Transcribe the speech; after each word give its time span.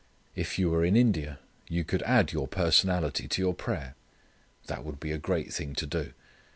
If 0.35 0.57
you 0.57 0.71
were 0.71 0.83
in 0.83 0.95
India 0.95 1.37
you 1.69 1.83
could 1.83 2.01
add 2.01 2.31
your 2.31 2.47
personality 2.47 3.27
to 3.27 3.39
your 3.39 3.53
prayer. 3.53 3.93
That 4.65 4.83
would 4.83 4.99
be 4.99 5.11
a 5.11 5.19
great 5.19 5.53
thing 5.53 5.75
to 5.75 5.85
do. 5.85 6.13